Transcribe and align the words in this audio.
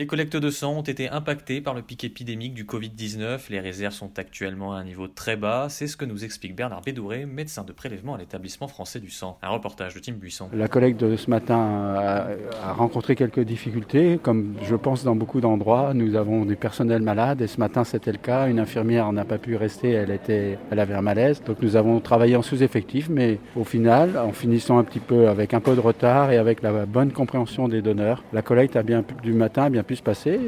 Les 0.00 0.06
collectes 0.06 0.34
de 0.34 0.48
sang 0.48 0.78
ont 0.78 0.80
été 0.80 1.10
impactées 1.10 1.60
par 1.60 1.74
le 1.74 1.82
pic 1.82 2.04
épidémique 2.04 2.54
du 2.54 2.64
Covid-19. 2.64 3.38
Les 3.50 3.60
réserves 3.60 3.92
sont 3.92 4.18
actuellement 4.18 4.72
à 4.72 4.78
un 4.78 4.84
niveau 4.84 5.08
très 5.08 5.36
bas. 5.36 5.66
C'est 5.68 5.86
ce 5.86 5.98
que 5.98 6.06
nous 6.06 6.24
explique 6.24 6.56
Bernard 6.56 6.80
Bédouré, 6.80 7.26
médecin 7.26 7.64
de 7.64 7.72
prélèvement 7.72 8.14
à 8.14 8.18
l'établissement 8.18 8.66
français 8.66 8.98
du 8.98 9.10
sang. 9.10 9.36
Un 9.42 9.50
reportage 9.50 9.92
de 9.92 10.00
Tim 10.00 10.14
Buisson. 10.14 10.48
La 10.54 10.68
collecte 10.68 10.98
de 10.98 11.16
ce 11.16 11.28
matin 11.28 11.58
a, 11.98 12.72
rencontré 12.72 13.14
quelques 13.14 13.40
difficultés. 13.40 14.18
Comme 14.22 14.54
je 14.62 14.74
pense 14.74 15.04
dans 15.04 15.14
beaucoup 15.14 15.42
d'endroits, 15.42 15.92
nous 15.92 16.14
avons 16.14 16.46
du 16.46 16.56
personnel 16.56 17.02
malade 17.02 17.42
et 17.42 17.46
ce 17.46 17.60
matin 17.60 17.84
c'était 17.84 18.12
le 18.12 18.16
cas. 18.16 18.48
Une 18.48 18.58
infirmière 18.58 19.12
n'a 19.12 19.26
pas 19.26 19.36
pu 19.36 19.54
rester, 19.54 19.90
elle, 19.90 20.12
était, 20.12 20.56
elle 20.70 20.78
avait 20.78 20.94
un 20.94 21.02
malaise. 21.02 21.42
Donc 21.44 21.60
nous 21.60 21.76
avons 21.76 22.00
travaillé 22.00 22.36
en 22.36 22.42
sous-effectif, 22.42 23.10
mais 23.10 23.38
au 23.54 23.64
final, 23.64 24.16
en 24.16 24.32
finissant 24.32 24.78
un 24.78 24.84
petit 24.84 24.98
peu 24.98 25.28
avec 25.28 25.52
un 25.52 25.60
peu 25.60 25.74
de 25.74 25.80
retard 25.80 26.32
et 26.32 26.38
avec 26.38 26.62
la 26.62 26.86
bonne 26.86 27.12
compréhension 27.12 27.68
des 27.68 27.82
donneurs, 27.82 28.24
la 28.32 28.40
collecte 28.40 28.76
a 28.76 28.82
bien, 28.82 29.04
du 29.22 29.34
matin 29.34 29.64
a 29.64 29.68
bien 29.68 29.84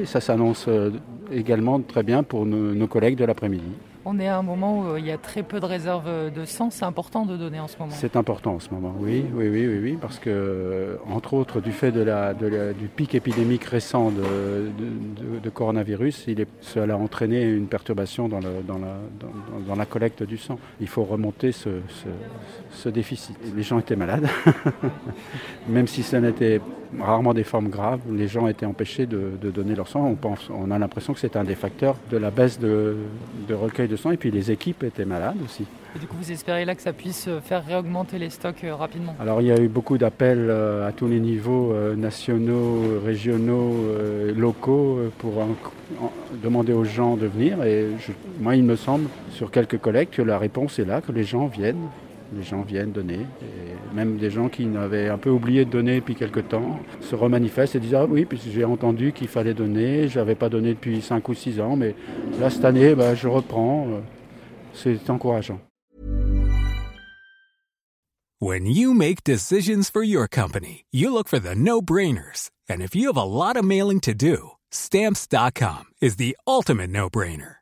et 0.03 0.07
ça 0.07 0.21
s'annonce 0.21 0.67
euh, 0.69 0.91
également 1.33 1.81
très 1.81 2.03
bien 2.03 2.23
pour 2.23 2.47
nos 2.47 2.87
collègues 2.87 3.17
de 3.17 3.25
l'après-midi. 3.25 3.73
On 4.05 4.19
est 4.19 4.27
à 4.27 4.37
un 4.39 4.43
moment 4.43 4.81
où 4.81 4.97
il 4.97 5.07
y 5.07 5.13
a 5.13 5.19
très 5.19 5.43
peu 5.45 5.61
de 5.61 5.65
réserves 5.65 6.33
de 6.33 6.45
sang. 6.45 6.71
C'est 6.71 6.85
important 6.85 7.25
de 7.25 7.37
donner 7.37 7.61
en 7.61 7.69
ce 7.69 7.79
moment. 7.79 7.93
C'est 7.93 8.17
important 8.17 8.55
en 8.55 8.61
ce 8.61 8.71
moment, 8.71 8.95
oui, 8.99 9.25
oui, 9.33 9.49
oui, 9.49 9.67
oui, 9.67 9.79
oui 9.83 9.99
parce 10.01 10.19
que, 10.19 10.99
entre 11.09 11.35
autres, 11.35 11.61
du 11.61 11.73
fait 11.73 11.93
de 11.93 12.03
la, 12.03 12.35
de 12.35 12.73
du 12.73 12.89
pic 12.89 13.15
épidémique 13.15 13.65
récent 13.65 14.11
de, 14.11 14.23
de, 14.23 15.39
de, 15.39 15.51
coronavirus, 15.51 16.25
il 16.27 16.45
cela 16.61 16.95
a 16.95 16.97
entraîné 16.97 17.43
une 17.43 17.67
perturbation 17.67 18.29
dans, 18.29 18.41
dans, 18.41 18.79
la, 18.79 18.97
dans, 19.67 19.77
la 19.77 19.87
collecte 19.87 20.23
du 20.23 20.37
sang. 20.37 20.59
Il 20.81 20.89
faut 20.89 21.05
remonter 21.05 21.53
ce, 21.53 21.71
ce, 21.89 22.09
ce 22.73 22.89
déficit. 22.89 23.37
Les 23.55 23.63
gens 23.63 23.79
étaient 23.79 23.97
malades, 23.97 24.29
même 25.69 25.87
si 25.87 26.03
ce 26.03 26.17
n'était 26.17 26.61
rarement 27.01 27.35
des 27.35 27.45
formes 27.45 27.69
graves, 27.69 28.01
les 28.11 28.29
gens 28.29 28.47
étaient 28.49 28.67
empêchés 28.67 29.07
de, 29.07 29.51
donner 29.51 29.75
leur 29.75 29.89
sang. 29.89 30.05
On, 30.07 30.15
pense, 30.15 30.51
on 30.51 30.71
a 30.71 30.79
l'impression 30.79 31.13
que 31.13 31.21
c'est 31.21 31.37
un 31.37 31.45
des 31.45 31.55
facteurs 31.55 31.97
de 32.11 32.17
la 32.17 32.31
baisse 32.31 32.59
de, 32.59 32.97
de 33.49 33.55
recueil 33.55 33.89
de 33.93 33.97
sang 33.97 34.11
et 34.11 34.17
puis 34.17 34.31
les 34.31 34.51
équipes 34.51 34.83
étaient 34.83 35.05
malades 35.05 35.37
aussi. 35.45 35.65
Et 35.95 35.99
du 35.99 36.07
coup, 36.07 36.17
vous 36.19 36.33
espérez 36.33 36.65
là 36.65 36.75
que 36.75 36.83
ça 36.83 36.93
puisse 36.93 37.29
faire 37.45 37.65
réaugmenter 37.65 38.19
les 38.19 38.31
stocks 38.31 38.65
rapidement? 38.65 39.15
Alors, 39.21 39.43
il 39.43 39.49
y 39.49 39.53
a 39.53 39.61
eu 39.61 39.69
beaucoup 39.69 39.99
d'appels 39.99 40.51
à 40.51 40.91
tous 40.93 41.07
les 41.07 41.21
niveaux, 41.21 41.75
nationaux, 41.97 42.99
régionaux, 43.05 43.75
locaux, 44.35 45.01
pour 45.19 45.39
en, 45.39 45.51
en, 46.01 46.11
demander 46.43 46.73
aux 46.73 46.85
gens 46.85 47.17
de 47.17 47.27
venir. 47.27 47.63
Et 47.63 47.89
je, 48.01 48.13
moi, 48.41 48.57
il 48.57 48.65
me 48.65 48.77
semble, 48.77 49.09
sur 49.33 49.51
quelques 49.51 49.79
collectes, 49.79 50.15
que 50.15 50.23
la 50.23 50.39
réponse 50.39 50.79
est 50.79 50.87
là, 50.87 51.03
que 51.03 51.13
les 51.13 51.25
gens 51.25 51.47
viennent. 51.47 51.89
Les 52.35 52.43
gens 52.43 52.63
viennent 52.63 52.93
donner. 52.93 53.27
Et 53.43 53.95
même 53.95 54.17
des 54.17 54.31
gens 54.31 54.49
qui 54.49 54.67
n'avaient 54.67 55.09
un 55.09 55.19
peu 55.19 55.31
oublié 55.31 55.65
de 55.65 55.71
donner 55.71 55.97
depuis 55.97 56.15
quelque 56.15 56.41
temps 56.41 56.81
se 57.01 57.15
remanifestent 57.15 57.77
et 57.77 57.81
disent 57.81 57.95
Ah 57.95 58.07
oui, 58.09 58.27
j'ai 58.51 58.65
entendu 58.65 59.13
qu'il 59.13 59.29
fallait 59.29 59.55
donner, 59.55 60.09
je 60.09 60.19
n'avais 60.19 60.35
pas 60.35 60.49
donné 60.49 60.71
depuis 60.71 61.01
5 61.03 61.29
ou 61.29 61.35
6 61.35 61.61
ans, 61.61 61.77
mais 61.77 61.95
là, 62.41 62.51
cette 62.51 62.65
année, 62.65 62.95
bah, 62.95 63.15
je 63.15 63.29
reprends. 63.29 63.87
C'est 64.75 65.11
encourageant. 65.11 65.61
When 68.41 68.67
you 68.67 68.93
make 68.93 69.23
decisions 69.23 69.89
for 69.89 70.03
your 70.03 70.27
company, 70.27 70.85
you 70.91 71.13
look 71.13 71.29
for 71.29 71.39
the 71.39 71.55
no-brainers. 71.55 72.51
And 72.69 72.81
if 72.83 72.97
you 72.97 73.07
have 73.07 73.17
a 73.17 73.23
lot 73.23 73.57
of 73.57 73.65
mailing 73.65 74.01
to 74.01 74.15
do, 74.15 74.53
stamps.com 74.73 75.85
is 76.01 76.17
the 76.17 76.37
ultimate 76.47 76.91
no-brainer. 76.91 77.62